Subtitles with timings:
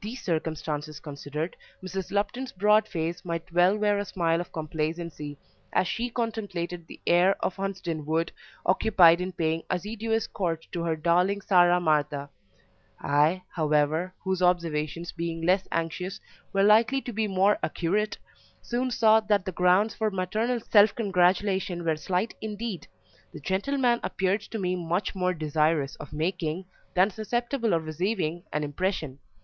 [0.00, 2.12] These circumstances considered, Mrs.
[2.12, 5.38] Lupton's broad face might well wear a smile of complacency
[5.72, 8.30] as she contemplated the heir of Hunsden Wood
[8.64, 12.30] occupied in paying assiduous court to her darling Sarah Martha.
[13.00, 16.20] I, however, whose observations being less anxious,
[16.52, 18.18] were likely to be more accurate,
[18.62, 22.86] soon saw that the grounds for maternal self congratulation were slight indeed;
[23.32, 28.62] the gentleman appeared to me much more desirous of making, than susceptible of receiving an
[28.62, 29.18] impression.